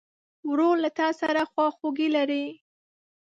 [0.49, 2.45] ورور له تا سره خواخوږي لري.